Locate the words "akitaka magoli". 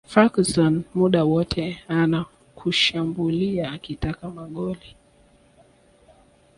3.71-4.95